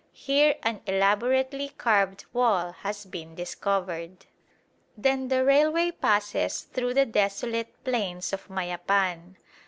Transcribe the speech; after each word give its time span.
Here 0.13 0.55
an 0.63 0.81
elaborately 0.87 1.69
carved 1.77 2.25
wall 2.33 2.71
has 2.71 3.05
been 3.05 3.35
discovered. 3.35 4.25
Then 4.97 5.27
the 5.27 5.45
railway 5.45 5.91
passes 5.91 6.61
through 6.61 6.95
the 6.95 7.05
desolate 7.05 7.71
plains 7.83 8.33
of 8.33 8.49
Mayapan. 8.49 9.35